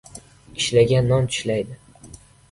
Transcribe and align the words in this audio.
•Ishlagan 0.61 1.11
non 1.11 1.27
tishlaydi. 1.35 1.77